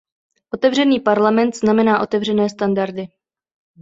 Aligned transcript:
Otevřený 0.53 0.99
parlament 0.99 1.55
znamená 1.55 2.01
otevřené 2.01 2.49
standardy. 2.49 3.07